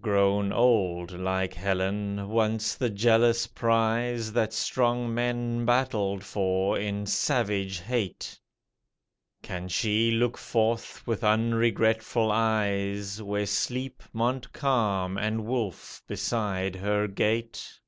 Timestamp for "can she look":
9.40-10.36